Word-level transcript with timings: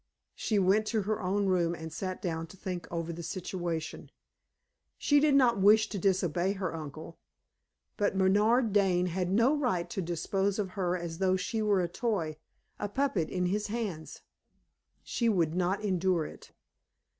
She 0.33 0.57
went 0.57 0.87
to 0.87 1.03
her 1.03 1.21
own 1.21 1.45
room 1.45 1.75
and 1.75 1.93
sat 1.93 2.23
down 2.23 2.47
to 2.47 2.57
think 2.57 2.87
over 2.91 3.13
the 3.13 3.21
situation. 3.21 4.09
She 4.97 5.19
did 5.19 5.35
not 5.35 5.59
wish 5.61 5.89
to 5.89 5.99
disobey 5.99 6.53
her 6.53 6.73
uncle; 6.73 7.19
but 7.97 8.17
Bernard 8.17 8.73
Dane 8.73 9.05
had 9.05 9.29
no 9.29 9.55
right 9.55 9.87
to 9.91 10.01
dispose 10.01 10.57
of 10.57 10.69
her 10.71 10.97
as 10.97 11.19
though 11.19 11.35
she 11.35 11.61
were 11.61 11.81
a 11.81 11.87
toy, 11.87 12.37
a 12.79 12.89
puppet 12.89 13.29
in 13.29 13.45
his 13.45 13.67
hands. 13.67 14.23
She 15.03 15.29
would 15.29 15.53
not 15.53 15.83
endure 15.83 16.25
it. 16.25 16.51